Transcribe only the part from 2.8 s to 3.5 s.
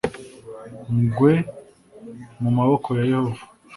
ya Yehova